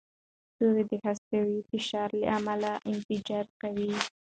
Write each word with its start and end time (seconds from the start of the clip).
ستوري 0.51 0.83
د 0.91 0.93
هستوي 1.05 1.59
فشار 1.69 2.09
له 2.19 2.27
امله 2.37 2.71
انفجار 2.91 3.45
کوي. 3.61 3.91